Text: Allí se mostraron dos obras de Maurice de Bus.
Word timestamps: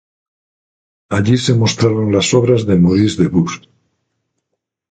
Allí 1.17 1.35
se 1.45 1.53
mostraron 1.61 2.07
dos 2.15 2.27
obras 2.39 2.61
de 2.67 2.75
Maurice 2.83 3.19
de 3.21 3.27
Bus. 3.35 3.53